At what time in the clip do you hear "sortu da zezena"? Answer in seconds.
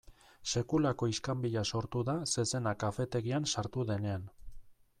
1.75-2.73